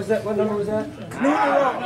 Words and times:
What's 0.00 0.08
that? 0.08 0.24
What 0.24 0.38
number 0.38 0.56
was 0.56 0.66
that? 0.66 0.88
Not, 1.20 1.80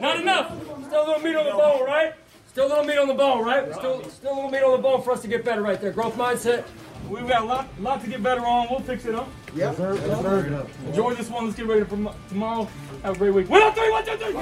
not 0.00 0.20
enough. 0.20 0.56
Still 0.86 1.04
a 1.04 1.06
little 1.06 1.20
meat 1.20 1.36
on 1.36 1.44
the 1.44 1.50
bone, 1.50 1.84
right? 1.84 2.14
Still 2.46 2.66
a 2.66 2.68
little 2.68 2.84
meat 2.84 2.96
on 2.96 3.08
the 3.08 3.12
bone, 3.12 3.44
right? 3.44 3.70
Still, 3.74 4.02
still 4.08 4.32
a 4.32 4.36
little 4.36 4.50
meat 4.50 4.62
on 4.62 4.72
the 4.72 4.78
bone 4.78 5.02
for 5.02 5.12
us 5.12 5.20
to 5.20 5.28
get 5.28 5.44
better 5.44 5.60
right 5.60 5.78
there. 5.78 5.90
Growth 5.90 6.16
mindset. 6.16 6.64
We've 7.10 7.28
got 7.28 7.42
a 7.42 7.44
lot, 7.44 7.68
lot 7.78 8.02
to 8.04 8.08
get 8.08 8.22
better 8.22 8.40
on. 8.40 8.68
We'll 8.70 8.80
fix 8.80 9.04
it 9.04 9.14
up. 9.14 9.28
Yep. 9.48 9.56
Yes, 9.56 9.76
sir. 9.76 10.66
Enjoy 10.86 11.12
this 11.12 11.28
one. 11.28 11.44
Let's 11.44 11.58
get 11.58 11.66
ready 11.66 11.84
for 11.84 12.14
tomorrow. 12.30 12.70
Have 13.02 13.16
a 13.16 13.18
great 13.18 13.34
week. 13.34 13.50
One, 13.50 13.60
two, 13.60 13.70
three, 13.78 13.90
one, 13.90 14.06
two, 14.06 14.16
three. 14.16 14.32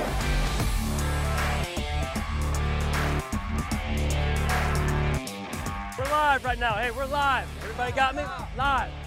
We're 5.98 6.10
live 6.12 6.44
right 6.44 6.60
now. 6.60 6.74
Hey, 6.74 6.92
we're 6.92 7.06
live. 7.06 7.48
Everybody 7.64 7.90
got 7.90 8.14
me? 8.14 8.22
Live. 8.56 9.01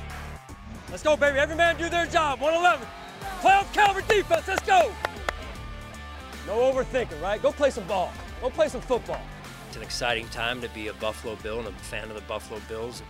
Let's 0.90 1.04
go, 1.04 1.18
baby. 1.18 1.40
Every 1.40 1.56
man 1.56 1.78
do 1.78 1.90
their 1.90 2.06
job. 2.06 2.40
111. 2.40 2.88
Playoff 3.42 3.74
caliber 3.74 4.02
defense. 4.02 4.48
Let's 4.48 4.62
go. 4.62 4.92
No 6.48 6.58
overthinking, 6.72 7.22
right? 7.22 7.42
Go 7.42 7.52
play 7.52 7.70
some 7.70 7.86
ball. 7.86 8.12
Go 8.42 8.50
play 8.50 8.68
some 8.68 8.82
football. 8.82 9.22
It's 9.68 9.78
an 9.78 9.84
exciting 9.84 10.28
time 10.30 10.62
to 10.62 10.70
be 10.70 10.88
a 10.88 10.94
Buffalo 10.94 11.36
Bill 11.38 11.60
and 11.60 11.68
a 11.68 11.72
fan 11.72 12.10
of 12.10 12.16
the 12.16 12.22
Buffalo 12.22 12.62
Bills. 12.70 13.02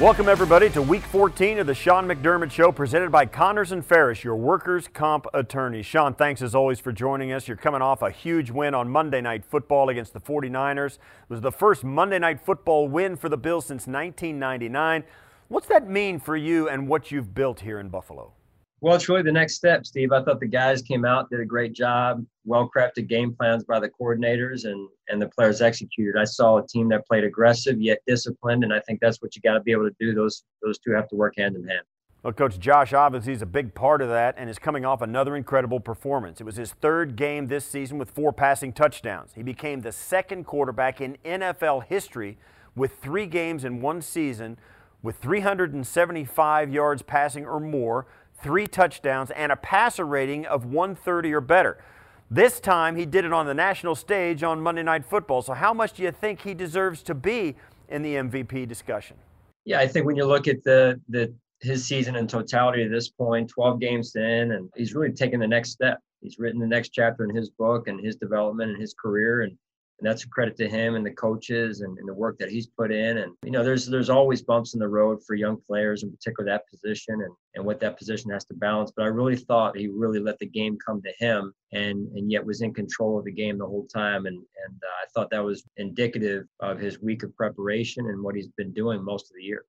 Welcome, 0.00 0.30
everybody, 0.30 0.70
to 0.70 0.80
week 0.80 1.02
14 1.02 1.58
of 1.58 1.66
the 1.66 1.74
Sean 1.74 2.06
McDermott 2.06 2.50
Show, 2.50 2.72
presented 2.72 3.12
by 3.12 3.26
Connors 3.26 3.70
and 3.70 3.84
Ferris, 3.84 4.24
your 4.24 4.34
workers' 4.34 4.88
comp 4.88 5.26
attorney. 5.34 5.82
Sean, 5.82 6.14
thanks 6.14 6.40
as 6.40 6.54
always 6.54 6.80
for 6.80 6.90
joining 6.90 7.32
us. 7.32 7.46
You're 7.46 7.58
coming 7.58 7.82
off 7.82 8.00
a 8.00 8.10
huge 8.10 8.50
win 8.50 8.72
on 8.72 8.88
Monday 8.88 9.20
Night 9.20 9.44
Football 9.44 9.90
against 9.90 10.14
the 10.14 10.20
49ers. 10.20 10.94
It 10.94 11.00
was 11.28 11.42
the 11.42 11.52
first 11.52 11.84
Monday 11.84 12.18
Night 12.18 12.40
Football 12.40 12.88
win 12.88 13.14
for 13.14 13.28
the 13.28 13.36
Bills 13.36 13.66
since 13.66 13.86
1999. 13.86 15.04
What's 15.48 15.66
that 15.66 15.86
mean 15.86 16.18
for 16.18 16.34
you 16.34 16.66
and 16.66 16.88
what 16.88 17.10
you've 17.10 17.34
built 17.34 17.60
here 17.60 17.78
in 17.78 17.90
Buffalo? 17.90 18.32
Well, 18.82 18.94
it's 18.94 19.08
really 19.10 19.22
the 19.22 19.32
next 19.32 19.56
step, 19.56 19.84
Steve. 19.84 20.10
I 20.10 20.22
thought 20.22 20.40
the 20.40 20.46
guys 20.46 20.80
came 20.80 21.04
out, 21.04 21.28
did 21.28 21.40
a 21.40 21.44
great 21.44 21.74
job, 21.74 22.24
well 22.46 22.70
crafted 22.74 23.08
game 23.08 23.34
plans 23.34 23.64
by 23.64 23.78
the 23.78 23.90
coordinators, 23.90 24.64
and 24.64 24.88
and 25.08 25.20
the 25.20 25.28
players 25.28 25.60
executed. 25.60 26.18
I 26.18 26.24
saw 26.24 26.58
a 26.58 26.66
team 26.66 26.88
that 26.88 27.06
played 27.06 27.24
aggressive 27.24 27.80
yet 27.80 27.98
disciplined, 28.06 28.64
and 28.64 28.72
I 28.72 28.80
think 28.80 29.00
that's 29.00 29.20
what 29.20 29.36
you 29.36 29.42
got 29.42 29.54
to 29.54 29.60
be 29.60 29.72
able 29.72 29.88
to 29.88 29.94
do. 30.00 30.14
Those 30.14 30.44
those 30.62 30.78
two 30.78 30.92
have 30.92 31.08
to 31.08 31.16
work 31.16 31.34
hand 31.36 31.56
in 31.56 31.68
hand. 31.68 31.82
Well, 32.22 32.34
Coach 32.34 32.58
Josh 32.58 32.92
obviously 32.92 33.32
is 33.32 33.40
a 33.40 33.46
big 33.46 33.74
part 33.74 34.02
of 34.02 34.10
that 34.10 34.34
and 34.36 34.50
is 34.50 34.58
coming 34.58 34.84
off 34.84 35.00
another 35.00 35.36
incredible 35.36 35.80
performance. 35.80 36.38
It 36.40 36.44
was 36.44 36.56
his 36.56 36.72
third 36.72 37.16
game 37.16 37.48
this 37.48 37.64
season 37.64 37.96
with 37.96 38.10
four 38.10 38.30
passing 38.30 38.74
touchdowns. 38.74 39.32
He 39.34 39.42
became 39.42 39.80
the 39.80 39.92
second 39.92 40.44
quarterback 40.44 41.00
in 41.00 41.16
NFL 41.24 41.84
history 41.86 42.36
with 42.76 42.96
three 42.96 43.26
games 43.26 43.64
in 43.64 43.80
one 43.80 44.02
season 44.02 44.58
with 45.02 45.16
375 45.16 46.70
yards 46.70 47.00
passing 47.00 47.46
or 47.46 47.58
more 47.58 48.06
three 48.42 48.66
touchdowns, 48.66 49.30
and 49.30 49.52
a 49.52 49.56
passer 49.56 50.06
rating 50.06 50.46
of 50.46 50.64
130 50.64 51.32
or 51.32 51.40
better. 51.40 51.78
This 52.30 52.60
time 52.60 52.96
he 52.96 53.06
did 53.06 53.24
it 53.24 53.32
on 53.32 53.46
the 53.46 53.54
national 53.54 53.94
stage 53.96 54.42
on 54.42 54.60
Monday 54.60 54.82
Night 54.82 55.04
Football. 55.04 55.42
So, 55.42 55.52
how 55.52 55.74
much 55.74 55.94
do 55.94 56.02
you 56.02 56.12
think 56.12 56.42
he 56.42 56.54
deserves 56.54 57.02
to 57.04 57.14
be 57.14 57.56
in 57.88 58.02
the 58.02 58.14
MVP 58.14 58.68
discussion? 58.68 59.16
Yeah, 59.64 59.80
I 59.80 59.88
think 59.88 60.06
when 60.06 60.16
you 60.16 60.24
look 60.24 60.46
at 60.46 60.62
the 60.62 61.00
the 61.08 61.34
his 61.60 61.86
season 61.86 62.16
in 62.16 62.26
totality 62.26 62.84
at 62.84 62.90
this 62.90 63.08
point, 63.08 63.50
12 63.50 63.80
games 63.80 64.16
in, 64.16 64.52
and 64.52 64.70
he's 64.74 64.94
really 64.94 65.12
taken 65.12 65.40
the 65.40 65.46
next 65.46 65.70
step. 65.70 65.98
He's 66.22 66.38
written 66.38 66.60
the 66.60 66.66
next 66.66 66.90
chapter 66.90 67.24
in 67.24 67.34
his 67.34 67.50
book 67.50 67.86
and 67.86 68.02
his 68.02 68.16
development 68.16 68.70
and 68.70 68.80
his 68.80 68.94
career, 68.94 69.42
and 69.42 69.56
and 70.00 70.08
that's 70.08 70.24
a 70.24 70.28
credit 70.28 70.56
to 70.56 70.68
him 70.68 70.94
and 70.94 71.04
the 71.04 71.10
coaches 71.10 71.82
and, 71.82 71.98
and, 71.98 72.08
the 72.08 72.14
work 72.14 72.38
that 72.38 72.48
he's 72.48 72.66
put 72.66 72.90
in. 72.90 73.18
And 73.18 73.32
you 73.44 73.50
know, 73.50 73.62
there's 73.62 73.86
there's 73.86 74.08
always 74.08 74.42
bumps 74.42 74.74
in 74.74 74.80
the 74.80 74.88
road 74.88 75.18
for 75.26 75.34
young 75.34 75.58
players, 75.66 76.02
in 76.02 76.10
particular 76.10 76.50
that 76.50 76.68
position 76.68 77.22
and 77.22 77.32
and 77.54 77.64
what 77.64 77.80
that 77.80 77.98
position 77.98 78.30
has 78.30 78.44
to 78.46 78.54
balance. 78.54 78.92
But 78.94 79.04
I 79.04 79.08
really 79.08 79.36
thought 79.36 79.76
he 79.76 79.88
really 79.88 80.20
let 80.20 80.38
the 80.38 80.46
game 80.46 80.78
come 80.84 81.02
to 81.02 81.12
him, 81.18 81.52
and 81.72 82.08
and 82.16 82.30
yet 82.30 82.44
was 82.44 82.62
in 82.62 82.72
control 82.72 83.18
of 83.18 83.24
the 83.24 83.32
game 83.32 83.58
the 83.58 83.66
whole 83.66 83.86
time. 83.86 84.26
And 84.26 84.36
and 84.36 84.82
uh, 84.82 85.02
I 85.02 85.06
thought 85.14 85.30
that 85.30 85.44
was 85.44 85.64
indicative 85.76 86.46
of 86.60 86.78
his 86.78 87.00
week 87.00 87.22
of 87.22 87.36
preparation 87.36 88.06
and 88.06 88.22
what 88.22 88.34
he's 88.34 88.48
been 88.56 88.72
doing 88.72 89.04
most 89.04 89.30
of 89.30 89.36
the 89.36 89.44
year. 89.44 89.64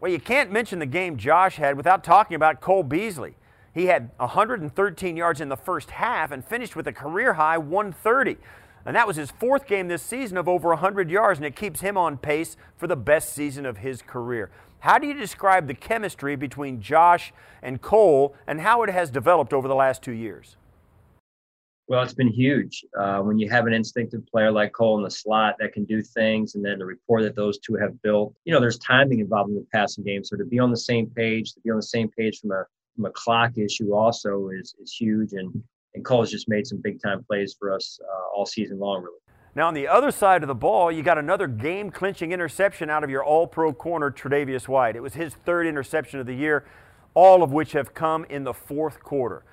Well, 0.00 0.10
you 0.10 0.20
can't 0.20 0.50
mention 0.50 0.78
the 0.78 0.86
game 0.86 1.16
Josh 1.16 1.56
had 1.56 1.76
without 1.76 2.04
talking 2.04 2.34
about 2.34 2.60
Cole 2.60 2.82
Beasley. 2.82 3.36
He 3.72 3.86
had 3.86 4.10
113 4.16 5.16
yards 5.16 5.40
in 5.40 5.50
the 5.50 5.56
first 5.56 5.90
half 5.90 6.30
and 6.30 6.42
finished 6.42 6.76
with 6.76 6.86
a 6.86 6.92
career 6.92 7.34
high 7.34 7.58
130. 7.58 8.38
And 8.86 8.94
that 8.94 9.06
was 9.06 9.16
his 9.16 9.32
fourth 9.32 9.66
game 9.66 9.88
this 9.88 10.02
season 10.02 10.36
of 10.36 10.48
over 10.48 10.68
100 10.68 11.10
yards, 11.10 11.40
and 11.40 11.46
it 11.46 11.56
keeps 11.56 11.80
him 11.80 11.98
on 11.98 12.16
pace 12.18 12.56
for 12.76 12.86
the 12.86 12.96
best 12.96 13.34
season 13.34 13.66
of 13.66 13.78
his 13.78 14.00
career. 14.00 14.50
How 14.78 14.98
do 14.98 15.08
you 15.08 15.14
describe 15.14 15.66
the 15.66 15.74
chemistry 15.74 16.36
between 16.36 16.80
Josh 16.80 17.32
and 17.62 17.82
Cole 17.82 18.36
and 18.46 18.60
how 18.60 18.84
it 18.84 18.90
has 18.90 19.10
developed 19.10 19.52
over 19.52 19.66
the 19.66 19.74
last 19.74 20.02
two 20.02 20.12
years? 20.12 20.56
Well, 21.88 22.02
it's 22.02 22.14
been 22.14 22.32
huge. 22.32 22.84
Uh, 22.98 23.20
when 23.20 23.38
you 23.38 23.48
have 23.48 23.66
an 23.66 23.72
instinctive 23.72 24.26
player 24.26 24.50
like 24.50 24.72
Cole 24.72 24.98
in 24.98 25.04
the 25.04 25.10
slot 25.10 25.56
that 25.58 25.72
can 25.72 25.84
do 25.84 26.02
things, 26.02 26.54
and 26.54 26.64
then 26.64 26.78
the 26.78 26.86
rapport 26.86 27.22
that 27.22 27.36
those 27.36 27.58
two 27.58 27.74
have 27.74 28.00
built, 28.02 28.34
you 28.44 28.52
know, 28.52 28.60
there's 28.60 28.78
timing 28.78 29.20
involved 29.20 29.50
in 29.50 29.56
the 29.56 29.66
passing 29.72 30.04
game. 30.04 30.24
So 30.24 30.36
to 30.36 30.44
be 30.44 30.58
on 30.58 30.70
the 30.70 30.76
same 30.76 31.06
page, 31.08 31.54
to 31.54 31.60
be 31.60 31.70
on 31.70 31.76
the 31.76 31.82
same 31.82 32.08
page 32.08 32.40
from 32.40 32.52
a 32.52 32.64
from 32.94 33.04
a 33.04 33.10
clock 33.10 33.58
issue 33.58 33.94
also 33.94 34.48
is 34.48 34.74
is 34.80 34.92
huge. 34.92 35.32
And 35.32 35.62
and 35.96 36.04
Cole's 36.04 36.30
just 36.30 36.48
made 36.48 36.66
some 36.66 36.78
big 36.78 37.02
time 37.02 37.24
plays 37.24 37.56
for 37.58 37.72
us 37.72 37.98
uh, 38.04 38.36
all 38.36 38.46
season 38.46 38.78
long, 38.78 39.02
really. 39.02 39.18
Now, 39.54 39.68
on 39.68 39.74
the 39.74 39.88
other 39.88 40.10
side 40.10 40.42
of 40.42 40.48
the 40.48 40.54
ball, 40.54 40.92
you 40.92 41.02
got 41.02 41.16
another 41.16 41.46
game 41.46 41.90
clinching 41.90 42.30
interception 42.30 42.90
out 42.90 43.02
of 43.02 43.08
your 43.08 43.24
all 43.24 43.46
pro 43.46 43.72
corner, 43.72 44.10
Tre'Davious 44.10 44.68
White. 44.68 44.94
It 44.94 45.00
was 45.00 45.14
his 45.14 45.34
third 45.34 45.66
interception 45.66 46.20
of 46.20 46.26
the 46.26 46.34
year, 46.34 46.66
all 47.14 47.42
of 47.42 47.52
which 47.52 47.72
have 47.72 47.94
come 47.94 48.26
in 48.26 48.44
the 48.44 48.52
fourth 48.52 49.02
quarter. 49.02 49.44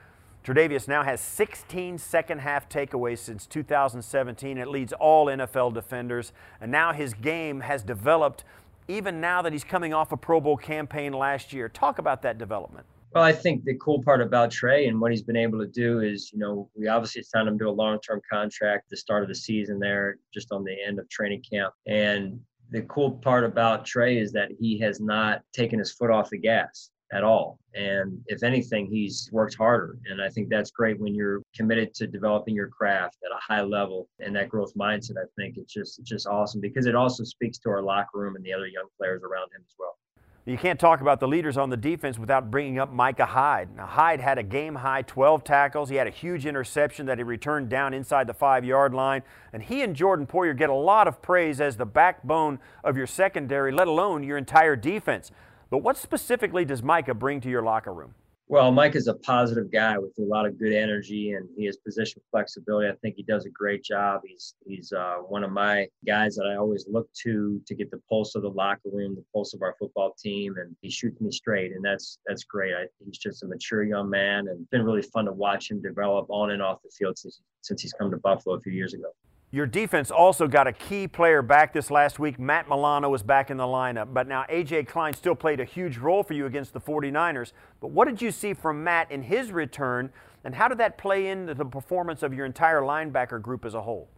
Tre'Davious 0.43 0.89
now 0.89 1.03
has 1.03 1.21
16 1.21 1.97
second 1.97 2.39
half 2.39 2.67
takeaways 2.67 3.19
since 3.19 3.45
2017. 3.47 4.57
It 4.57 4.67
leads 4.67 4.91
all 4.91 5.27
NFL 5.27 5.73
defenders, 5.73 6.33
and 6.59 6.69
now 6.69 6.91
his 6.91 7.13
game 7.13 7.61
has 7.61 7.81
developed 7.81 8.43
even 8.89 9.21
now 9.21 9.41
that 9.41 9.53
he's 9.53 9.63
coming 9.63 9.93
off 9.93 10.11
a 10.11 10.17
Pro 10.17 10.41
Bowl 10.41 10.57
campaign 10.57 11.13
last 11.13 11.53
year. 11.53 11.69
Talk 11.69 11.97
about 11.97 12.21
that 12.23 12.37
development. 12.37 12.85
Well, 13.13 13.23
I 13.23 13.31
think 13.31 13.63
the 13.63 13.75
cool 13.75 14.01
part 14.01 14.21
about 14.21 14.49
Trey 14.49 14.87
and 14.87 14.99
what 14.99 15.11
he's 15.11 15.21
been 15.21 15.35
able 15.35 15.59
to 15.59 15.67
do 15.67 15.99
is, 15.99 16.31
you 16.33 16.39
know, 16.39 16.67
we 16.75 16.87
obviously 16.87 17.21
signed 17.21 17.47
him 17.47 17.59
to 17.59 17.69
a 17.69 17.71
long-term 17.71 18.21
contract 18.27 18.89
the 18.89 18.97
start 18.97 19.21
of 19.21 19.29
the 19.29 19.35
season 19.35 19.77
there, 19.77 20.17
just 20.33 20.51
on 20.51 20.63
the 20.63 20.75
end 20.83 20.97
of 20.97 21.07
training 21.09 21.43
camp. 21.47 21.75
And 21.85 22.39
the 22.71 22.81
cool 22.83 23.11
part 23.11 23.43
about 23.43 23.85
Trey 23.85 24.17
is 24.17 24.31
that 24.31 24.49
he 24.59 24.79
has 24.79 24.99
not 24.99 25.43
taken 25.53 25.77
his 25.77 25.91
foot 25.91 26.09
off 26.09 26.31
the 26.31 26.39
gas 26.39 26.89
at 27.13 27.23
all. 27.23 27.59
And 27.75 28.19
if 28.25 28.41
anything, 28.41 28.87
he's 28.87 29.29
worked 29.31 29.55
harder. 29.55 29.99
And 30.09 30.19
I 30.19 30.29
think 30.29 30.49
that's 30.49 30.71
great 30.71 30.99
when 30.99 31.13
you're 31.13 31.43
committed 31.55 31.93
to 31.95 32.07
developing 32.07 32.55
your 32.55 32.69
craft 32.69 33.17
at 33.23 33.31
a 33.31 33.39
high 33.39 33.61
level 33.61 34.09
and 34.19 34.35
that 34.35 34.49
growth 34.49 34.73
mindset. 34.73 35.17
I 35.17 35.27
think 35.37 35.57
it's 35.57 35.71
just 35.71 35.99
it's 35.99 36.09
just 36.09 36.25
awesome 36.25 36.61
because 36.61 36.87
it 36.87 36.95
also 36.95 37.23
speaks 37.23 37.59
to 37.59 37.69
our 37.69 37.83
locker 37.83 38.17
room 38.17 38.35
and 38.35 38.43
the 38.43 38.53
other 38.53 38.67
young 38.67 38.87
players 38.97 39.21
around 39.21 39.51
him 39.55 39.61
as 39.63 39.75
well. 39.77 39.97
You 40.45 40.57
can't 40.57 40.77
talk 40.77 40.99
about 40.99 41.21
the 41.21 41.27
leaders 41.27 41.55
on 41.55 41.69
the 41.69 41.77
defense 41.77 42.19
without 42.19 42.51
bringing 42.51 42.77
up 42.77 42.91
Micah 42.91 43.25
Hyde. 43.25 43.69
Now, 43.77 43.85
Hyde 43.85 44.19
had 44.19 44.37
a 44.37 44.43
game 44.43 44.75
high 44.75 45.03
12 45.03 45.45
tackles. 45.45 45.87
He 45.87 45.95
had 45.95 46.05
a 46.05 46.09
huge 46.11 46.45
interception 46.45 47.05
that 47.05 47.17
he 47.17 47.23
returned 47.23 47.69
down 47.69 47.93
inside 47.93 48.27
the 48.27 48.33
five 48.33 48.65
yard 48.65 48.93
line. 48.93 49.23
And 49.53 49.63
he 49.63 49.81
and 49.83 49.95
Jordan 49.95 50.27
Poyer 50.27 50.55
get 50.57 50.69
a 50.69 50.73
lot 50.73 51.07
of 51.07 51.21
praise 51.21 51.61
as 51.61 51.77
the 51.77 51.85
backbone 51.85 52.59
of 52.83 52.97
your 52.97 53.07
secondary, 53.07 53.71
let 53.71 53.87
alone 53.87 54.21
your 54.21 54.37
entire 54.37 54.75
defense. 54.75 55.31
But 55.69 55.77
what 55.77 55.95
specifically 55.95 56.65
does 56.65 56.83
Micah 56.83 57.13
bring 57.13 57.39
to 57.39 57.49
your 57.49 57.61
locker 57.61 57.93
room? 57.93 58.13
Well, 58.53 58.71
Mike 58.71 58.95
is 58.95 59.07
a 59.07 59.15
positive 59.15 59.71
guy 59.71 59.97
with 59.97 60.13
a 60.19 60.21
lot 60.21 60.45
of 60.45 60.59
good 60.59 60.73
energy, 60.73 61.31
and 61.31 61.49
he 61.57 61.65
has 61.65 61.77
position 61.77 62.21
flexibility. 62.29 62.87
I 62.87 62.93
think 63.01 63.15
he 63.15 63.23
does 63.23 63.47
a 63.47 63.49
great 63.49 63.83
job. 63.83 64.21
He's 64.23 64.53
he's 64.63 64.93
uh, 64.93 65.15
one 65.27 65.43
of 65.43 65.51
my 65.51 65.87
guys 66.05 66.35
that 66.35 66.45
I 66.45 66.57
always 66.57 66.85
look 66.87 67.09
to 67.23 67.59
to 67.65 67.73
get 67.73 67.89
the 67.89 67.99
pulse 68.07 68.35
of 68.35 68.43
the 68.43 68.51
locker 68.51 68.91
room, 68.91 69.15
the 69.15 69.25
pulse 69.33 69.55
of 69.55 69.63
our 69.63 69.75
football 69.79 70.13
team, 70.21 70.57
and 70.59 70.75
he 70.81 70.91
shoots 70.91 71.19
me 71.19 71.31
straight, 71.31 71.71
and 71.71 71.83
that's 71.83 72.19
that's 72.27 72.43
great. 72.43 72.75
I, 72.75 72.85
he's 73.03 73.17
just 73.17 73.41
a 73.41 73.47
mature 73.47 73.81
young 73.85 74.07
man, 74.07 74.47
and 74.47 74.61
it's 74.61 74.69
been 74.69 74.83
really 74.83 75.01
fun 75.01 75.25
to 75.25 75.31
watch 75.31 75.71
him 75.71 75.81
develop 75.81 76.27
on 76.29 76.51
and 76.51 76.61
off 76.61 76.77
the 76.83 76.91
field 76.95 77.17
since 77.17 77.41
since 77.61 77.81
he's 77.81 77.93
come 77.93 78.11
to 78.11 78.17
Buffalo 78.17 78.57
a 78.57 78.61
few 78.61 78.71
years 78.71 78.93
ago. 78.93 79.09
Your 79.53 79.67
defense 79.67 80.09
also 80.09 80.47
got 80.47 80.65
a 80.65 80.73
key 80.73 81.07
player 81.07 81.43
back 81.43 81.73
this 81.73 81.91
last 81.91 82.17
week. 82.17 82.39
Matt 82.39 82.67
Milano 82.67 83.11
was 83.11 83.21
back 83.21 83.51
in 83.51 83.57
the 83.57 83.65
lineup. 83.65 84.11
But 84.11 84.27
now 84.27 84.45
A.J. 84.49 84.85
Klein 84.85 85.13
still 85.13 85.35
played 85.35 85.59
a 85.59 85.63
huge 85.63 85.99
role 85.99 86.23
for 86.23 86.33
you 86.33 86.47
against 86.47 86.73
the 86.73 86.81
49ers. 86.81 87.51
But 87.79 87.91
what 87.91 88.07
did 88.07 88.19
you 88.19 88.31
see 88.31 88.55
from 88.55 88.83
Matt 88.83 89.11
in 89.11 89.21
his 89.21 89.51
return, 89.51 90.09
and 90.43 90.55
how 90.55 90.67
did 90.69 90.79
that 90.79 90.97
play 90.97 91.27
into 91.27 91.53
the 91.53 91.65
performance 91.65 92.23
of 92.23 92.33
your 92.33 92.47
entire 92.47 92.81
linebacker 92.81 93.39
group 93.39 93.63
as 93.63 93.75
a 93.75 93.81
whole? 93.83 94.09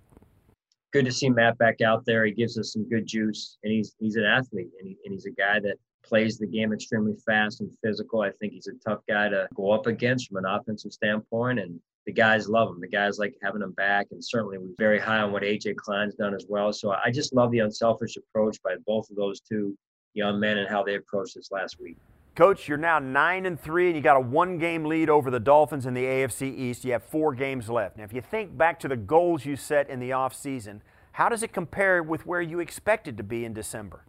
Good 0.94 1.04
to 1.04 1.12
see 1.12 1.30
Matt 1.30 1.58
back 1.58 1.82
out 1.82 2.06
there. 2.06 2.26
He 2.26 2.32
gives 2.32 2.58
us 2.58 2.72
some 2.72 2.88
good 2.88 3.06
juice, 3.06 3.58
and 3.64 3.74
he's 3.74 3.94
he's 4.00 4.16
an 4.16 4.24
athlete, 4.24 4.70
and, 4.80 4.88
he, 4.88 4.98
and 5.04 5.12
he's 5.14 5.26
a 5.26 5.32
guy 5.32 5.60
that 5.60 5.76
plays 6.02 6.38
the 6.38 6.48
game 6.48 6.72
extremely 6.72 7.16
fast 7.26 7.60
and 7.60 7.70
physical. 7.84 8.22
I 8.22 8.32
think 8.40 8.54
he's 8.54 8.68
a 8.68 8.90
tough 8.90 9.02
guy 9.06 9.28
to 9.28 9.50
go 9.54 9.72
up 9.72 9.86
against 9.86 10.30
from 10.30 10.38
an 10.38 10.46
offensive 10.46 10.94
standpoint, 10.94 11.60
and 11.60 11.78
the 12.06 12.14
guys 12.14 12.48
love 12.48 12.70
him. 12.70 12.80
The 12.80 12.88
guys 12.88 13.18
like 13.18 13.36
having 13.42 13.62
him 13.62 13.72
back, 13.72 14.08
and 14.12 14.24
certainly 14.24 14.58
we're 14.58 14.76
very 14.78 15.00
high 15.00 15.20
on 15.20 15.32
what 15.32 15.44
AJ 15.44 15.76
Klein's 15.76 16.16
done 16.16 16.34
as 16.34 16.46
well. 16.48 16.72
So 16.72 16.92
I 16.92 17.12
just 17.12 17.34
love 17.34 17.52
the 17.52 17.60
unselfish 17.60 18.16
approach 18.18 18.62
by 18.64 18.76
both 18.86 19.10
of 19.10 19.16
those 19.16 19.40
two 19.40 19.76
young 20.14 20.40
men 20.40 20.58
and 20.58 20.70
how 20.70 20.84
they 20.84 20.96
approached 20.96 21.36
this 21.36 21.52
last 21.52 21.80
week. 21.80 21.98
Coach, 22.36 22.68
you're 22.68 22.78
now 22.78 23.00
nine 23.00 23.46
and 23.46 23.60
three, 23.60 23.88
and 23.88 23.96
you 23.96 24.02
got 24.02 24.18
a 24.18 24.22
one-game 24.22 24.86
lead 24.86 25.10
over 25.10 25.32
the 25.32 25.40
Dolphins 25.40 25.86
in 25.86 25.94
the 25.94 26.04
AFC 26.04 26.54
East. 26.56 26.84
You 26.84 26.92
have 26.92 27.04
four 27.04 27.34
games 27.34 27.70
left. 27.70 27.98
Now, 27.98 28.04
if 28.04 28.12
you 28.12 28.22
think 28.22 28.58
back 28.58 28.80
to 28.82 28.90
the 28.90 28.98
goals 28.98 29.46
you 29.46 29.56
set 29.56 29.90
in 29.90 30.00
the 30.00 30.10
offseason, 30.10 30.82
how 31.14 31.30
does 31.30 31.44
it 31.44 31.54
compare 31.54 32.04
with 32.04 32.26
where 32.26 32.42
you 32.42 32.60
expected 32.60 33.16
to 33.18 33.24
be 33.24 33.46
in 33.46 33.54
December? 33.54 34.04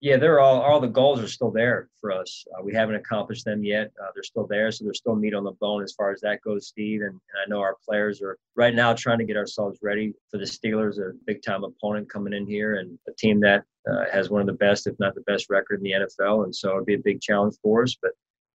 Yeah, 0.00 0.16
they're 0.16 0.38
all 0.38 0.60
all 0.60 0.78
the 0.78 0.86
goals 0.86 1.20
are 1.20 1.28
still 1.28 1.50
there 1.50 1.88
for 2.00 2.12
us. 2.12 2.44
Uh, 2.54 2.62
we 2.62 2.72
haven't 2.72 2.94
accomplished 2.94 3.44
them 3.44 3.64
yet. 3.64 3.90
Uh, 4.00 4.06
they're 4.14 4.22
still 4.22 4.46
there, 4.46 4.70
so 4.70 4.84
there's 4.84 4.98
still 4.98 5.16
meat 5.16 5.34
on 5.34 5.42
the 5.42 5.52
bone 5.52 5.82
as 5.82 5.92
far 5.92 6.12
as 6.12 6.20
that 6.20 6.40
goes, 6.42 6.68
Steve. 6.68 7.00
And, 7.00 7.10
and, 7.10 7.20
I 7.44 7.48
know 7.48 7.60
our 7.60 7.74
players 7.84 8.22
are 8.22 8.38
right 8.54 8.74
now 8.74 8.92
trying 8.92 9.18
to 9.18 9.24
get 9.24 9.36
ourselves 9.36 9.80
ready 9.82 10.14
for 10.30 10.38
the 10.38 10.44
Steelers, 10.44 10.98
a 10.98 11.14
big 11.26 11.42
time 11.42 11.64
opponent 11.64 12.08
coming 12.08 12.32
in 12.32 12.46
here, 12.46 12.76
and 12.76 12.96
a 13.08 13.12
team 13.12 13.40
that 13.40 13.64
uh, 13.90 14.04
has 14.12 14.30
one 14.30 14.40
of 14.40 14.46
the 14.46 14.52
best, 14.52 14.86
if 14.86 14.94
not 15.00 15.16
the 15.16 15.20
best, 15.22 15.50
record 15.50 15.80
in 15.80 15.84
the 15.84 16.06
NFL. 16.06 16.44
And 16.44 16.54
so 16.54 16.70
it'll 16.70 16.84
be 16.84 16.94
a 16.94 16.98
big 16.98 17.20
challenge 17.20 17.56
for 17.60 17.82
us. 17.82 17.96
But 18.00 18.12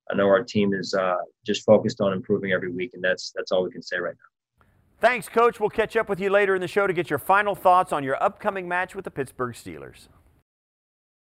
I 0.10 0.16
know 0.16 0.28
our 0.28 0.44
team 0.44 0.74
is 0.74 0.94
uh, 0.94 1.18
just 1.46 1.66
focused 1.66 2.00
on 2.00 2.13
improving 2.13 2.54
every 2.54 2.72
week, 2.72 2.92
and 2.94 3.04
that's 3.04 3.34
that's 3.36 3.51
all 3.51 3.63
we 3.63 3.72
can 3.72 3.81
say 3.81 3.98
right 3.98 4.16
now. 4.16 4.66
Thanks, 5.01 5.28
Coach. 5.28 5.60
We'll 5.60 5.69
catch 5.69 5.98
up 5.98 6.07
with 6.07 6.22
you 6.22 6.30
later 6.30 6.56
in 6.56 6.62
the 6.62 6.69
show 6.69 6.88
to 6.88 6.94
get 6.94 7.10
your 7.10 7.19
final 7.19 7.54
thoughts 7.54 7.92
on 7.92 8.06
your 8.06 8.22
upcoming 8.24 8.69
match 8.69 8.96
with 8.96 9.04
the 9.04 9.12
Pittsburgh 9.12 9.54
Steelers. 9.54 10.07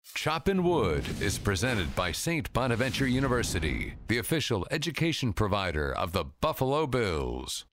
Choppin' 0.04 0.62
Wood 0.62 1.04
is 1.20 1.38
presented 1.38 1.96
by 1.96 2.12
St. 2.12 2.52
Bonaventure 2.52 3.06
University, 3.06 3.94
the 4.08 4.18
official 4.18 4.66
education 4.70 5.32
provider 5.32 5.92
of 5.92 6.12
the 6.12 6.24
Buffalo 6.40 6.86
Bills. 6.86 7.64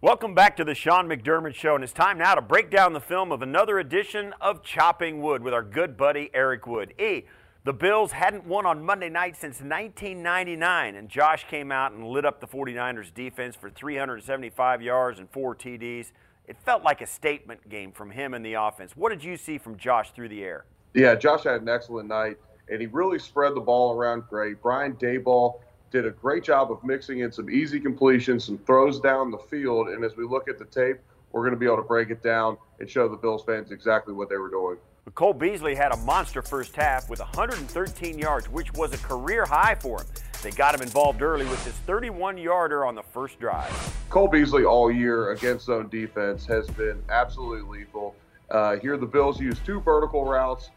Welcome 0.00 0.34
back 0.34 0.56
to 0.58 0.64
the 0.64 0.74
Sean 0.74 1.08
McDermott 1.08 1.54
Show, 1.54 1.74
and 1.76 1.82
it's 1.82 1.92
time 1.92 2.18
now 2.18 2.34
to 2.34 2.42
break 2.42 2.70
down 2.70 2.92
the 2.92 3.00
film 3.00 3.32
of 3.32 3.42
another 3.42 3.78
edition 3.78 4.34
of 4.40 4.62
Chopping 4.62 5.22
Wood 5.22 5.42
with 5.42 5.54
our 5.54 5.62
good 5.62 5.96
buddy 5.96 6.30
Eric 6.34 6.66
Wood. 6.66 6.92
E, 7.00 7.22
the 7.64 7.72
Bills 7.72 8.12
hadn't 8.12 8.46
won 8.46 8.66
on 8.66 8.84
Monday 8.84 9.08
night 9.08 9.34
since 9.34 9.60
1999, 9.60 10.94
and 10.94 11.08
Josh 11.08 11.46
came 11.48 11.72
out 11.72 11.92
and 11.92 12.06
lit 12.06 12.24
up 12.24 12.40
the 12.40 12.46
49ers 12.46 13.14
defense 13.14 13.56
for 13.56 13.70
375 13.70 14.82
yards 14.82 15.18
and 15.18 15.30
four 15.30 15.56
TDs. 15.56 16.12
It 16.46 16.56
felt 16.58 16.82
like 16.82 17.00
a 17.00 17.06
statement 17.06 17.68
game 17.68 17.90
from 17.90 18.10
him 18.10 18.34
and 18.34 18.44
the 18.44 18.54
offense. 18.54 18.96
What 18.96 19.08
did 19.10 19.24
you 19.24 19.36
see 19.36 19.56
from 19.56 19.76
Josh 19.76 20.10
through 20.12 20.28
the 20.28 20.42
air? 20.42 20.66
Yeah, 20.92 21.14
Josh 21.14 21.44
had 21.44 21.62
an 21.62 21.68
excellent 21.68 22.08
night, 22.08 22.36
and 22.68 22.80
he 22.80 22.86
really 22.86 23.18
spread 23.18 23.54
the 23.54 23.60
ball 23.60 23.92
around 23.92 24.24
great. 24.28 24.60
Brian 24.60 24.94
Daboll 24.94 25.60
did 25.90 26.06
a 26.06 26.10
great 26.10 26.44
job 26.44 26.70
of 26.70 26.84
mixing 26.84 27.20
in 27.20 27.32
some 27.32 27.48
easy 27.48 27.80
completions, 27.80 28.44
some 28.44 28.58
throws 28.58 29.00
down 29.00 29.30
the 29.30 29.38
field. 29.38 29.88
And 29.88 30.04
as 30.04 30.16
we 30.16 30.24
look 30.24 30.48
at 30.48 30.58
the 30.58 30.66
tape, 30.66 30.98
we're 31.32 31.42
going 31.42 31.52
to 31.54 31.58
be 31.58 31.66
able 31.66 31.78
to 31.78 31.82
break 31.82 32.10
it 32.10 32.22
down 32.22 32.58
and 32.78 32.88
show 32.88 33.08
the 33.08 33.16
Bills 33.16 33.42
fans 33.44 33.70
exactly 33.70 34.12
what 34.12 34.28
they 34.28 34.36
were 34.36 34.50
doing. 34.50 34.76
Cole 35.12 35.34
Beasley 35.34 35.74
had 35.74 35.92
a 35.92 35.96
monster 35.98 36.40
first 36.40 36.74
half 36.74 37.10
with 37.10 37.18
113 37.18 38.18
yards, 38.18 38.48
which 38.48 38.72
was 38.72 38.94
a 38.94 38.98
career 38.98 39.44
high 39.44 39.74
for 39.74 40.00
him. 40.00 40.06
They 40.42 40.50
got 40.50 40.74
him 40.74 40.80
involved 40.80 41.20
early 41.20 41.44
with 41.44 41.62
his 41.64 41.74
31 41.74 42.38
yarder 42.38 42.86
on 42.86 42.94
the 42.94 43.02
first 43.02 43.38
drive. 43.38 43.70
Cole 44.08 44.28
Beasley 44.28 44.64
all 44.64 44.90
year 44.90 45.32
against 45.32 45.66
zone 45.66 45.88
defense 45.88 46.46
has 46.46 46.66
been 46.70 47.02
absolutely 47.10 47.78
lethal. 47.78 48.14
Uh, 48.50 48.76
here, 48.76 48.96
the 48.96 49.06
Bills 49.06 49.38
use 49.40 49.58
two 49.64 49.80
vertical 49.80 50.24
routes, 50.24 50.70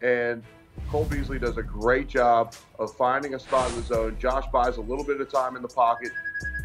and 0.00 0.42
Cole 0.88 1.04
Beasley 1.04 1.38
does 1.38 1.56
a 1.56 1.62
great 1.62 2.08
job 2.08 2.54
of 2.78 2.94
finding 2.96 3.34
a 3.34 3.38
spot 3.38 3.68
in 3.70 3.76
the 3.76 3.82
zone. 3.82 4.16
Josh 4.18 4.44
buys 4.52 4.76
a 4.76 4.80
little 4.80 5.04
bit 5.04 5.20
of 5.20 5.30
time 5.30 5.56
in 5.56 5.62
the 5.62 5.68
pocket, 5.68 6.12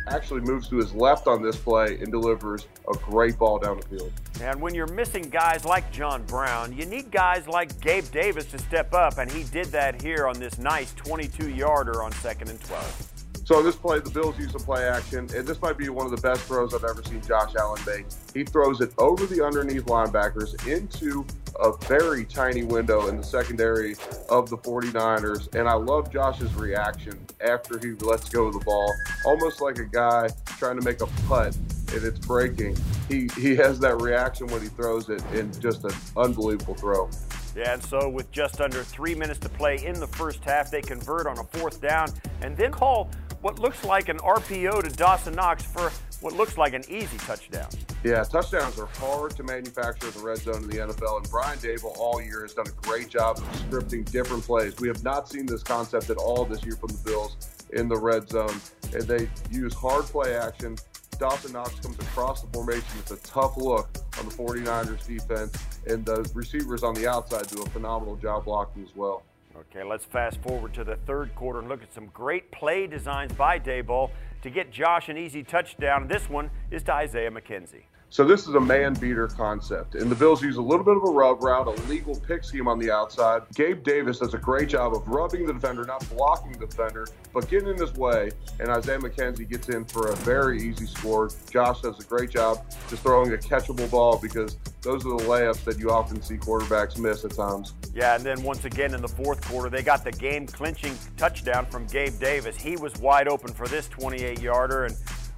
actually 0.08 0.42
moves 0.42 0.68
to 0.70 0.78
his 0.78 0.94
left 0.94 1.28
on 1.28 1.42
this 1.42 1.56
play 1.56 2.00
and 2.00 2.12
delivers 2.12 2.68
a 2.94 2.98
great 2.98 3.38
ball 3.38 3.60
down 3.60 3.80
the 3.80 3.98
field. 3.98 4.12
And 4.42 4.62
when 4.62 4.74
you're 4.74 4.88
missing 4.88 5.30
guys 5.30 5.66
like 5.66 5.92
John 5.92 6.24
Brown, 6.24 6.76
you 6.76 6.86
need 6.86 7.12
guys 7.12 7.48
like 7.48 7.80
Gabe 7.82 8.06
Davis 8.12 8.46
to 8.48 8.58
step 8.58 8.94
up, 8.94 9.18
and 9.18 9.32
he 9.32 9.44
did 9.46 9.68
that 9.68 10.02
here 10.02 10.28
on 10.28 10.40
this 10.40 10.58
nice 10.58 10.94
22 10.94 11.50
yarder 11.50 12.04
on 12.04 12.12
second 12.14 12.50
and 12.50 12.60
12. 12.62 13.17
So 13.48 13.64
this 13.64 13.78
play, 13.78 14.02
the 14.02 14.10
Bills 14.10 14.38
use 14.38 14.54
a 14.56 14.60
play 14.60 14.90
action, 14.90 15.20
and 15.34 15.48
this 15.48 15.62
might 15.62 15.78
be 15.78 15.88
one 15.88 16.06
of 16.06 16.12
the 16.12 16.22
best 16.22 16.42
throws 16.42 16.74
I've 16.74 16.84
ever 16.84 17.02
seen 17.02 17.22
Josh 17.22 17.56
Allen 17.56 17.82
make. 17.88 18.06
He 18.34 18.44
throws 18.44 18.82
it 18.82 18.92
over 18.98 19.26
the 19.26 19.42
underneath 19.42 19.86
linebackers 19.86 20.68
into 20.68 21.26
a 21.58 21.72
very 21.86 22.26
tiny 22.26 22.64
window 22.64 23.08
in 23.08 23.16
the 23.16 23.24
secondary 23.24 23.96
of 24.28 24.50
the 24.50 24.58
49ers. 24.58 25.56
And 25.56 25.70
I 25.70 25.76
love 25.76 26.12
Josh's 26.12 26.54
reaction 26.56 27.26
after 27.40 27.80
he 27.80 27.92
lets 28.06 28.28
go 28.28 28.48
of 28.48 28.54
the 28.54 28.60
ball, 28.60 28.94
almost 29.26 29.62
like 29.62 29.78
a 29.78 29.86
guy 29.86 30.28
trying 30.58 30.78
to 30.78 30.84
make 30.84 31.00
a 31.00 31.08
putt 31.26 31.56
and 31.94 32.04
it's 32.04 32.20
breaking. 32.20 32.76
He 33.08 33.30
he 33.38 33.56
has 33.56 33.80
that 33.80 34.02
reaction 34.02 34.48
when 34.48 34.62
he 34.62 34.68
throws 34.68 35.08
it 35.08 35.24
in 35.34 35.58
just 35.62 35.86
an 35.86 35.94
unbelievable 36.18 36.76
throw. 36.76 37.10
Yeah, 37.56 37.74
and 37.74 37.82
so 37.84 38.10
with 38.10 38.30
just 38.32 38.60
under 38.60 38.84
three 38.84 39.16
minutes 39.16 39.40
to 39.40 39.50
play 39.50 39.80
in 39.84 40.00
the 40.00 40.06
first 40.06 40.44
half, 40.44 40.70
they 40.70 40.82
convert 40.82 41.26
on 41.26 41.40
a 41.40 41.44
fourth 41.46 41.82
down 41.82 42.10
and 42.42 42.58
then 42.58 42.72
call 42.72 43.10
what 43.42 43.60
looks 43.60 43.84
like 43.84 44.10
an 44.10 44.18
RPO 44.20 44.84
to 44.84 44.90
Dawson 44.90 45.36
Knox 45.36 45.64
for 45.64 45.92
what 46.22 46.34
looks 46.34 46.58
like 46.58 46.74
an 46.74 46.84
easy 46.90 47.18
touchdown. 47.20 47.70
Yeah, 48.04 48.24
touchdowns 48.24 48.80
are 48.80 48.88
hard 48.98 49.36
to 49.36 49.44
manufacture 49.44 50.08
in 50.08 50.14
the 50.14 50.20
red 50.20 50.40
zone 50.40 50.64
in 50.64 50.70
the 50.70 50.78
NFL, 50.78 51.18
and 51.18 51.30
Brian 51.30 51.58
Daboll 51.60 51.96
all 51.98 52.22
year 52.22 52.42
has 52.42 52.54
done 52.54 52.68
a 52.68 52.88
great 52.88 53.10
job 53.10 53.38
of 53.38 53.44
scripting 53.70 54.10
different 54.10 54.44
plays. 54.44 54.76
We 54.80 54.88
have 54.88 55.04
not 55.04 55.30
seen 55.30 55.46
this 55.46 55.64
concept 55.64 56.10
at 56.10 56.18
all 56.18 56.46
this 56.46 56.64
year 56.64 56.76
from 56.76 56.90
the 56.90 57.02
Bills 57.06 57.38
in 57.74 57.88
the 57.88 57.98
red 57.98 58.30
zone, 58.30 58.60
and 58.94 59.04
they 59.04 59.30
use 59.52 59.74
hard 59.74 60.06
play 60.06 60.36
action. 60.36 60.78
Dawson 61.20 61.54
Knox 61.54 61.80
comes 61.80 61.98
across 62.00 62.42
the 62.42 62.48
formation. 62.48 62.86
It's 63.00 63.12
a 63.12 63.18
tough 63.18 63.58
look 63.58 63.90
on 64.20 64.26
the 64.26 64.36
49ers 64.36 65.06
defense, 65.06 65.56
and 65.88 66.06
the 66.06 66.30
receivers 66.34 66.84
on 66.84 66.94
the 66.94 67.08
outside 67.08 67.48
do 67.48 67.62
a 67.62 67.70
phenomenal 67.70 68.16
job 68.16 68.46
blocking 68.46 68.84
as 68.84 68.96
well. 68.96 69.24
Okay, 69.60 69.84
let's 69.84 70.06
fast 70.06 70.40
forward 70.42 70.72
to 70.76 70.84
the 70.84 70.98
third 71.08 71.34
quarter 71.34 71.58
and 71.58 71.68
look 71.68 71.82
at 71.82 71.92
some 71.92 72.08
great 72.14 72.52
play 72.52 72.86
designs 72.86 73.34
by 73.34 73.58
Daboll 73.58 74.12
to 74.44 74.52
get 74.52 74.72
Josh 74.72 75.10
an 75.10 75.18
easy 75.18 75.42
touchdown. 75.42 76.08
This 76.08 76.30
one 76.30 76.52
is 76.70 76.84
to 76.84 76.94
Isaiah 76.94 77.32
McKenzie. 77.32 77.86
So 78.10 78.24
this 78.24 78.48
is 78.48 78.56
a 78.56 78.60
man 78.60 78.94
beater 78.94 79.28
concept, 79.28 79.96
and 79.96 80.10
the 80.10 80.16
Bills 80.16 80.42
use 80.42 80.56
a 80.56 80.62
little 80.62 80.86
bit 80.86 80.96
of 80.96 81.04
a 81.04 81.12
rub 81.12 81.44
route, 81.44 81.68
a 81.68 81.72
legal 81.90 82.16
pick 82.16 82.42
scheme 82.46 82.66
on 82.66 82.80
the 82.80 82.90
outside. 82.90 83.42
Gabe 83.54 83.84
Davis 83.84 84.20
does 84.20 84.34
a 84.34 84.38
great 84.38 84.70
job 84.70 84.96
of 84.96 85.06
rubbing 85.10 85.46
the 85.46 85.52
defender, 85.52 85.84
not 85.84 86.08
blocking 86.16 86.54
the 86.54 86.66
defender, 86.66 87.06
but 87.34 87.50
getting 87.50 87.68
in 87.68 87.78
his 87.78 87.94
way. 87.96 88.32
And 88.62 88.70
Isaiah 88.70 89.00
McKenzie 89.00 89.48
gets 89.50 89.68
in 89.68 89.84
for 89.84 90.08
a 90.08 90.16
very 90.18 90.62
easy 90.62 90.86
score. 90.86 91.30
Josh 91.52 91.82
does 91.82 92.00
a 92.00 92.04
great 92.04 92.30
job 92.30 92.64
just 92.90 93.04
throwing 93.04 93.34
a 93.34 93.38
catchable 93.38 93.92
ball 93.92 94.18
because 94.18 94.58
those 94.82 95.06
are 95.06 95.18
the 95.18 95.26
layups 95.26 95.66
that 95.66 95.78
you 95.78 95.92
often 95.92 96.22
see 96.22 96.38
quarterbacks 96.38 96.98
miss 96.98 97.26
at 97.26 97.32
times. 97.32 97.74
Yeah, 97.94 98.16
and 98.16 98.24
then 98.24 98.42
once 98.42 98.64
again 98.64 98.94
in 98.94 99.02
the 99.02 99.08
fourth 99.10 99.42
quarter, 99.42 99.70
they 99.70 99.84
got 99.84 100.06
the 100.06 100.14
game 100.14 100.48
clinching 100.48 100.98
touchdown 101.18 101.66
from 101.66 101.86
Gabe 101.88 102.18
Davis. 102.20 102.56
He 102.56 102.78
was 102.78 102.98
wide 103.00 103.28
open 103.28 103.52
for 103.54 103.68
this 103.68 103.90
28 103.90 104.40
yarder, 104.40 104.86
and 104.86 104.96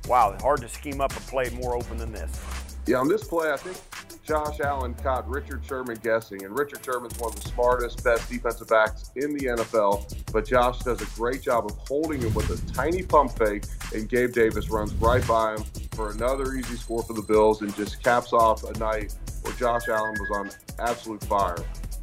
wow, 0.09 0.35
hard 0.41 0.61
to 0.61 0.67
scheme 0.67 0.99
up 0.99 1.15
a 1.15 1.19
play 1.21 1.49
more 1.51 1.75
open 1.75 1.97
than 1.97 2.11
this. 2.11 2.41
Yeah, 2.87 2.97
on 2.97 3.07
this 3.07 3.23
play, 3.23 3.51
I 3.51 3.57
think 3.57 3.77
Josh 4.23 4.59
Allen 4.59 4.95
caught 4.95 5.29
Richard 5.29 5.63
Sherman 5.65 5.97
guessing, 6.03 6.43
and 6.43 6.57
Richard 6.57 6.83
Sherman's 6.83 7.17
one 7.19 7.31
of 7.31 7.41
the 7.41 7.49
smartest, 7.49 8.03
best 8.03 8.29
defensive 8.29 8.67
backs 8.67 9.11
in 9.15 9.33
the 9.33 9.45
NFL. 9.45 10.31
But 10.31 10.47
Josh 10.47 10.79
does 10.79 11.01
a 11.01 11.05
great 11.15 11.41
job 11.41 11.65
of 11.65 11.77
holding 11.87 12.21
him 12.21 12.33
with 12.33 12.49
a 12.49 12.73
tiny 12.73 13.03
pump 13.03 13.37
fake, 13.37 13.63
and 13.93 14.09
Gabe 14.09 14.31
Davis 14.31 14.69
runs 14.69 14.93
right 14.95 15.25
by 15.27 15.55
him 15.55 15.63
for 15.91 16.11
another 16.11 16.53
easy 16.53 16.75
score 16.75 17.03
for 17.03 17.13
the 17.13 17.21
Bills 17.21 17.61
and 17.61 17.75
just 17.75 18.03
caps 18.03 18.33
off 18.33 18.63
a 18.63 18.77
night 18.79 19.15
where 19.43 19.53
Josh 19.53 19.87
Allen 19.87 20.15
was 20.19 20.31
on 20.31 20.49
absolute 20.79 21.23
fire. 21.23 21.57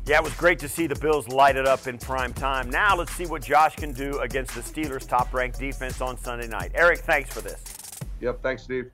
Yeah, 0.06 0.18
it 0.18 0.24
was 0.24 0.34
great 0.34 0.60
to 0.60 0.68
see 0.68 0.86
the 0.86 0.94
Bills 0.94 1.26
light 1.28 1.56
it 1.56 1.66
up 1.66 1.88
in 1.88 1.98
prime 1.98 2.32
time. 2.32 2.70
Now 2.70 2.96
let's 2.96 3.12
see 3.12 3.26
what 3.26 3.42
Josh 3.42 3.74
can 3.74 3.92
do 3.92 4.18
against 4.18 4.54
the 4.54 4.60
Steelers' 4.60 5.08
top 5.08 5.34
ranked 5.34 5.58
defense 5.58 6.00
on 6.00 6.16
Sunday 6.16 6.46
night. 6.46 6.70
Eric, 6.74 7.00
thanks 7.00 7.32
for 7.32 7.40
this. 7.40 7.85
Yep, 8.20 8.42
thanks, 8.42 8.62
Steve. 8.62 8.90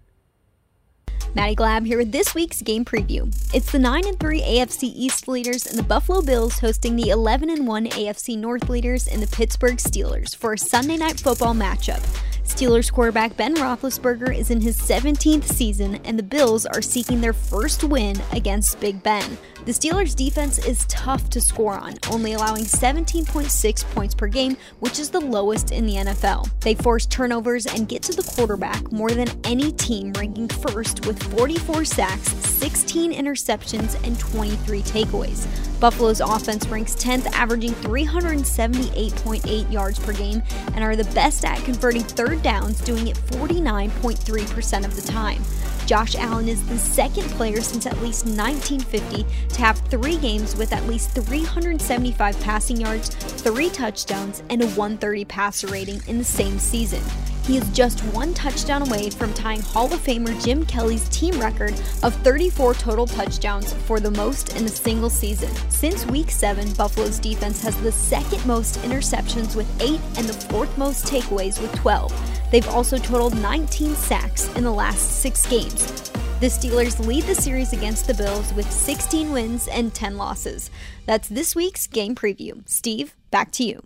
Maddie 1.35 1.57
Glab 1.57 1.87
here 1.87 1.97
with 1.97 2.13
this 2.13 2.35
week's 2.35 2.61
game 2.61 2.85
preview. 2.85 3.35
It's 3.55 3.73
the 3.73 3.79
9 3.79 4.07
and 4.07 4.21
3 4.21 4.43
AFC 4.43 4.83
East 4.83 5.29
leaders 5.29 5.67
and 5.67 5.79
the 5.79 5.83
Buffalo 5.83 6.21
Bills 6.21 6.59
hosting 6.59 6.95
the 6.95 7.09
11 7.09 7.49
and 7.49 7.67
1 7.67 7.87
AFC 7.87 8.37
North 8.37 8.69
leaders 8.69 9.09
and 9.09 9.23
the 9.23 9.35
Pittsburgh 9.35 9.77
Steelers 9.77 10.37
for 10.37 10.53
a 10.53 10.59
Sunday 10.59 10.99
night 10.99 11.19
football 11.19 11.55
matchup. 11.55 12.03
Steelers 12.45 12.93
quarterback 12.93 13.37
Ben 13.37 13.55
Roethlisberger 13.55 14.37
is 14.37 14.51
in 14.51 14.61
his 14.61 14.77
17th 14.77 15.45
season, 15.45 15.97
and 16.05 16.19
the 16.19 16.25
Bills 16.25 16.67
are 16.67 16.83
seeking 16.83 17.21
their 17.21 17.33
first 17.33 17.85
win 17.85 18.21
against 18.33 18.81
Big 18.81 19.01
Ben. 19.03 19.39
The 19.65 19.71
Steelers' 19.71 20.17
defense 20.17 20.59
is 20.59 20.85
tough 20.87 21.31
to 21.31 21.41
score 21.41 21.75
on, 21.75 21.95
only 22.11 22.33
allowing 22.33 22.65
17.6 22.65 23.85
points 23.95 24.15
per 24.15 24.27
game, 24.27 24.57
which 24.81 24.99
is 24.99 25.09
the 25.09 25.21
lowest 25.21 25.71
in 25.71 25.87
the 25.87 25.95
NFL. 25.95 26.51
They 26.61 26.75
force 26.75 27.07
turnovers 27.07 27.67
and 27.67 27.89
get 27.89 28.03
to 28.05 28.13
the 28.13 28.29
quarterback 28.29 28.91
more 28.91 29.11
than 29.11 29.29
any 29.45 29.71
team, 29.71 30.13
ranking 30.15 30.49
first 30.49 31.07
with 31.07 31.23
44 31.35 31.85
sacks, 31.85 32.33
16 32.33 33.13
interceptions, 33.13 33.95
and 34.05 34.19
23 34.19 34.83
takeaways. 34.83 35.72
Buffalo's 35.83 36.21
offense 36.21 36.67
ranks 36.69 36.95
10th, 36.95 37.27
averaging 37.33 37.73
378.8 37.73 39.73
yards 39.73 39.99
per 39.99 40.13
game, 40.13 40.41
and 40.75 40.85
are 40.85 40.95
the 40.95 41.11
best 41.13 41.45
at 41.45 41.59
converting 41.65 42.05
third 42.05 42.41
downs, 42.41 42.81
doing 42.83 43.09
it 43.09 43.17
49.3% 43.17 44.85
of 44.85 44.95
the 44.95 45.03
time. 45.03 45.43
Josh 45.85 46.15
Allen 46.15 46.47
is 46.47 46.65
the 46.69 46.79
second 46.79 47.29
player 47.31 47.61
since 47.61 47.87
at 47.87 48.01
least 48.01 48.27
1950 48.27 49.27
to 49.49 49.61
have 49.61 49.77
three 49.89 50.19
games 50.19 50.55
with 50.55 50.73
at 50.73 50.87
least 50.87 51.11
375 51.11 52.39
passing 52.39 52.81
yards, 52.81 53.09
three 53.09 53.69
touchdowns, 53.69 54.45
and 54.51 54.63
a 54.63 54.67
130 54.67 55.25
passer 55.25 55.67
rating 55.67 56.01
in 56.07 56.17
the 56.17 56.25
same 56.25 56.61
season. 56.61 57.03
He 57.45 57.57
is 57.57 57.69
just 57.71 58.01
one 58.15 58.35
touchdown 58.35 58.83
away 58.83 59.11
from 59.11 59.35
tying 59.35 59.61
Hall 59.61 59.93
of 59.93 59.99
Famer 60.01 60.41
Jim 60.45 60.65
Kelly's 60.65 61.09
team 61.09 61.41
record 61.41 61.73
of 62.05 62.15
34 62.23 62.75
total 62.75 63.05
touchdowns 63.07 63.73
for 63.73 63.99
the 63.99 64.13
most 64.13 64.57
in 64.57 64.65
a 64.65 64.69
single 64.69 65.11
season. 65.11 65.51
Since 65.69 66.07
week 66.07 66.31
7, 66.31 66.73
Buffalo's 66.75 67.19
defense 67.19 67.61
has 67.63 67.77
the 67.83 67.91
second 67.91 68.47
most 68.47 68.79
interceptions 68.83 69.57
with 69.57 69.69
8 69.83 70.01
and 70.17 70.29
the 70.29 70.47
fourth 70.49 70.77
most 70.79 71.07
takeaways 71.07 71.61
with 71.61 71.75
12. 71.75 72.13
They've 72.53 72.69
also 72.69 72.97
totaled 72.97 73.37
19 73.37 73.97
sacks 73.97 74.49
in 74.55 74.63
the 74.63 74.71
last 74.71 75.21
six 75.21 75.45
games. 75.47 76.13
The 76.39 76.49
Steelers 76.49 77.05
lead 77.05 77.25
the 77.25 77.35
series 77.35 77.73
against 77.73 78.07
the 78.07 78.15
Bills 78.15 78.53
with 78.55 78.71
16 78.71 79.33
wins 79.33 79.67
and 79.69 79.93
10 79.93 80.17
losses. 80.17 80.71
That's 81.07 81.29
this 81.29 81.57
week's 81.57 81.89
game 81.89 82.15
preview. 82.15 82.69
Steve, 82.69 83.17
back 83.31 83.51
to 83.53 83.65
you. 83.65 83.83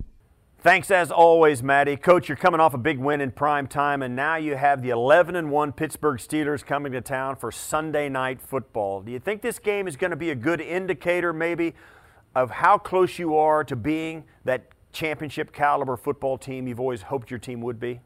Thanks 0.66 0.90
as 0.90 1.12
always, 1.12 1.62
Maddie. 1.62 1.94
Coach, 1.94 2.28
you're 2.28 2.35
coming 2.35 2.58
off 2.58 2.75
a 2.75 2.78
big 2.78 2.99
win 2.99 3.20
in 3.20 3.30
prime 3.30 3.68
time, 3.68 4.02
and 4.02 4.16
now 4.16 4.35
you 4.35 4.56
have 4.56 4.82
the 4.82 4.90
11 4.90 5.37
and 5.37 5.49
1 5.49 5.70
Pittsburgh 5.70 6.18
Steelers 6.18 6.66
coming 6.66 6.90
to 6.90 7.00
town 7.00 7.37
for 7.37 7.52
Sunday 7.52 8.08
night 8.08 8.40
football. 8.40 9.00
Do 9.00 9.12
you 9.12 9.20
think 9.20 9.42
this 9.42 9.61
game 9.61 9.87
is 9.87 9.94
going 9.94 10.11
to 10.11 10.16
be 10.16 10.30
a 10.30 10.35
good 10.35 10.61
indicator, 10.61 11.32
maybe, 11.32 11.76
of 12.35 12.50
how 12.50 12.78
close 12.78 13.16
you 13.16 13.37
are 13.37 13.62
to 13.62 13.76
being 13.76 14.25
that 14.44 14.64
championship 14.90 15.52
caliber 15.52 15.96
football 15.96 16.37
team 16.37 16.66
you've 16.66 16.80
always 16.80 17.02
hoped 17.02 17.30
your 17.30 17.38
team 17.38 17.61
would 17.61 17.78
be? 17.78 18.00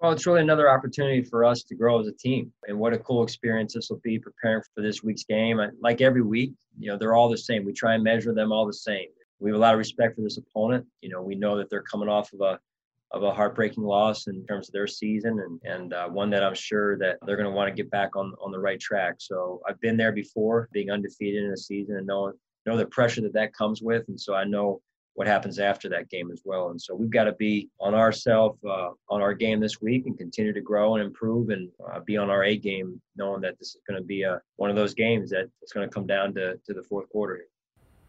Well, 0.00 0.10
it's 0.10 0.26
really 0.26 0.40
another 0.40 0.68
opportunity 0.68 1.22
for 1.22 1.44
us 1.44 1.62
to 1.62 1.76
grow 1.76 2.00
as 2.00 2.08
a 2.08 2.12
team. 2.14 2.52
And 2.66 2.80
what 2.80 2.94
a 2.94 2.98
cool 2.98 3.22
experience 3.22 3.74
this 3.74 3.90
will 3.90 4.00
be 4.02 4.18
preparing 4.18 4.64
for 4.74 4.82
this 4.82 5.04
week's 5.04 5.22
game. 5.22 5.60
Like 5.80 6.00
every 6.00 6.22
week, 6.22 6.52
you 6.80 6.90
know, 6.90 6.98
they're 6.98 7.14
all 7.14 7.28
the 7.28 7.38
same. 7.38 7.64
We 7.64 7.72
try 7.72 7.94
and 7.94 8.02
measure 8.02 8.34
them 8.34 8.50
all 8.50 8.66
the 8.66 8.72
same. 8.72 9.06
We 9.40 9.50
have 9.50 9.56
a 9.56 9.60
lot 9.60 9.74
of 9.74 9.78
respect 9.78 10.16
for 10.16 10.22
this 10.22 10.38
opponent. 10.38 10.86
You 11.00 11.08
know, 11.10 11.22
we 11.22 11.34
know 11.34 11.56
that 11.58 11.70
they're 11.70 11.82
coming 11.82 12.08
off 12.08 12.32
of 12.32 12.40
a 12.40 12.58
of 13.12 13.24
a 13.24 13.34
heartbreaking 13.34 13.82
loss 13.82 14.28
in 14.28 14.46
terms 14.46 14.68
of 14.68 14.72
their 14.72 14.86
season 14.86 15.40
and, 15.40 15.60
and 15.64 15.92
uh, 15.92 16.08
one 16.08 16.30
that 16.30 16.44
I'm 16.44 16.54
sure 16.54 16.96
that 16.98 17.18
they're 17.26 17.36
going 17.36 17.48
to 17.48 17.54
want 17.54 17.68
to 17.68 17.74
get 17.74 17.90
back 17.90 18.14
on, 18.14 18.32
on 18.40 18.52
the 18.52 18.58
right 18.60 18.78
track. 18.78 19.16
So 19.18 19.60
I've 19.68 19.80
been 19.80 19.96
there 19.96 20.12
before 20.12 20.68
being 20.72 20.90
undefeated 20.92 21.42
in 21.42 21.50
a 21.50 21.56
season 21.56 21.96
and 21.96 22.06
know, 22.06 22.32
know 22.66 22.76
the 22.76 22.86
pressure 22.86 23.20
that 23.22 23.32
that 23.32 23.52
comes 23.52 23.82
with. 23.82 24.04
And 24.06 24.20
so 24.20 24.34
I 24.34 24.44
know 24.44 24.80
what 25.14 25.26
happens 25.26 25.58
after 25.58 25.88
that 25.88 26.08
game 26.08 26.30
as 26.30 26.42
well. 26.44 26.70
And 26.70 26.80
so 26.80 26.94
we've 26.94 27.10
got 27.10 27.24
to 27.24 27.32
be 27.32 27.68
on 27.80 27.94
ourselves, 27.94 28.58
uh, 28.64 28.90
on 29.08 29.20
our 29.20 29.34
game 29.34 29.58
this 29.58 29.80
week, 29.80 30.06
and 30.06 30.16
continue 30.16 30.52
to 30.52 30.60
grow 30.60 30.94
and 30.94 31.04
improve, 31.04 31.50
and 31.50 31.68
uh, 31.92 31.98
be 32.00 32.16
on 32.16 32.30
our 32.30 32.44
A 32.44 32.56
game, 32.56 33.02
knowing 33.16 33.40
that 33.40 33.58
this 33.58 33.74
is 33.74 33.80
going 33.88 34.00
to 34.00 34.06
be 34.06 34.22
a, 34.22 34.40
one 34.54 34.70
of 34.70 34.76
those 34.76 34.94
games 34.94 35.30
that 35.30 35.50
it's 35.62 35.72
going 35.72 35.88
to 35.88 35.92
come 35.92 36.06
down 36.06 36.32
to, 36.34 36.56
to 36.64 36.72
the 36.72 36.84
fourth 36.84 37.08
quarter. 37.10 37.40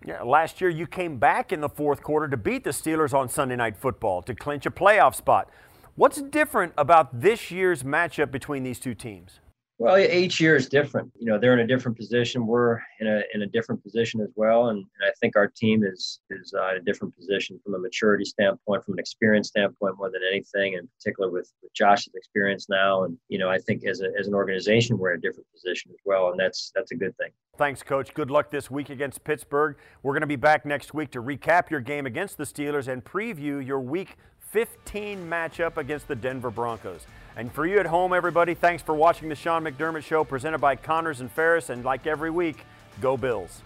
Yeah, 0.06 0.24
last 0.24 0.62
year 0.62 0.70
you 0.70 0.88
came 0.88 1.18
back 1.18 1.52
in 1.52 1.62
the 1.62 1.70
fourth 1.70 2.02
quarter 2.02 2.28
to 2.28 2.38
beat 2.38 2.64
the 2.64 2.72
Steelers 2.72 3.14
on 3.14 3.30
Sunday 3.30 3.56
Night 3.56 3.78
Football 3.78 4.24
to 4.24 4.34
clinch 4.34 4.66
a 4.66 4.72
playoff 4.72 5.14
spot. 5.14 5.48
What's 5.96 6.22
different 6.22 6.74
about 6.76 7.22
this 7.22 7.52
year's 7.52 7.84
matchup 7.84 8.32
between 8.32 8.64
these 8.64 8.80
two 8.80 8.96
teams? 8.96 9.40
Well, 9.82 9.98
each 9.98 10.40
year 10.40 10.56
is 10.56 10.70
different. 10.70 11.12
You 11.20 11.26
know, 11.26 11.40
they're 11.40 11.54
in 11.54 11.60
a 11.62 11.66
different 11.66 11.98
position. 11.98 12.46
We're 12.46 12.80
in 13.00 13.08
a 13.08 13.24
in 13.34 13.42
a 13.42 13.48
different 13.48 13.82
position 13.82 14.22
as 14.22 14.30
well, 14.36 14.70
and, 14.70 14.78
and 14.78 15.10
I 15.10 15.12
think 15.20 15.36
our 15.36 15.48
team 15.48 15.84
is 15.84 16.20
is 16.30 16.54
uh, 16.56 16.74
in 16.74 16.78
a 16.78 16.82
different 16.82 17.18
position 17.18 17.60
from 17.64 17.74
a 17.74 17.80
maturity 17.80 18.24
standpoint, 18.24 18.86
from 18.86 18.94
an 18.94 19.00
experience 19.00 19.48
standpoint, 19.48 19.98
more 19.98 20.12
than 20.12 20.22
anything. 20.30 20.74
In 20.74 20.88
particular, 21.00 21.32
with, 21.32 21.52
with 21.64 21.74
Josh's 21.74 22.14
experience 22.14 22.68
now, 22.70 23.06
and 23.06 23.18
you 23.28 23.40
know, 23.40 23.50
I 23.50 23.58
think 23.58 23.84
as 23.88 24.02
a, 24.02 24.10
as 24.20 24.28
an 24.28 24.36
organization, 24.36 25.00
we're 25.00 25.14
in 25.14 25.18
a 25.18 25.22
different 25.22 25.48
position 25.52 25.90
as 25.92 26.00
well, 26.06 26.30
and 26.30 26.40
that's 26.40 26.72
that's 26.76 26.92
a 26.92 26.96
good 26.96 27.18
thing. 27.18 27.32
Thanks, 27.58 27.82
Coach. 27.82 28.14
Good 28.14 28.30
luck 28.30 28.52
this 28.52 28.70
week 28.70 28.92
against 28.92 29.24
Pittsburgh. 29.24 29.78
We're 30.04 30.14
going 30.14 30.22
to 30.22 30.28
be 30.28 30.36
back 30.36 30.64
next 30.64 30.94
week 30.94 31.10
to 31.12 31.24
recap 31.24 31.72
your 31.72 31.80
game 31.80 32.06
against 32.06 32.38
the 32.38 32.44
Steelers 32.44 32.88
and 32.88 33.04
preview 33.04 33.66
your 33.66 33.80
Week 33.80 34.16
15 34.52 35.30
matchup 35.30 35.78
against 35.78 36.10
the 36.10 36.16
Denver 36.16 36.52
Broncos. 36.52 37.06
And 37.38 37.50
for 37.52 37.66
you 37.66 37.80
at 37.80 37.86
home, 37.86 38.12
everybody, 38.12 38.54
thanks 38.54 38.84
for 38.84 38.94
watching 38.94 39.30
the 39.30 39.36
Sean 39.36 39.64
McDermott 39.64 40.04
Show 40.04 40.26
presented 40.26 40.58
by 40.60 40.76
Connors 40.76 41.22
and 41.22 41.32
Ferris. 41.32 41.70
And 41.70 41.86
like 41.86 42.06
every 42.06 42.30
week, 42.30 42.66
go 43.00 43.16
Bills. 43.16 43.62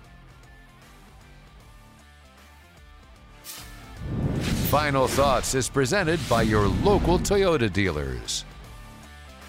Final 4.69 5.07
Thoughts 5.07 5.55
is 5.55 5.69
presented 5.69 6.19
by 6.29 6.43
your 6.43 6.67
local 6.67 7.17
Toyota 7.17 7.71
dealers. 7.71 8.45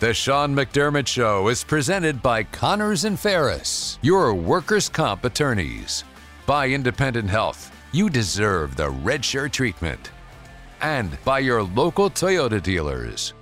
The 0.00 0.14
Sean 0.14 0.54
McDermott 0.54 1.06
Show 1.06 1.48
is 1.48 1.64
presented 1.64 2.22
by 2.22 2.44
Connors 2.44 3.04
and 3.04 3.18
Ferris, 3.18 3.98
your 4.00 4.34
workers' 4.34 4.88
comp 4.88 5.24
attorneys. 5.24 6.04
By 6.46 6.68
Independent 6.68 7.28
Health, 7.28 7.74
you 7.92 8.08
deserve 8.08 8.76
the 8.76 8.88
red 8.88 9.24
shirt 9.24 9.52
treatment. 9.52 10.12
And 10.80 11.16
by 11.25 11.38
your 11.38 11.62
local 11.62 12.11
Toyota 12.11 12.62
dealers. 12.62 13.35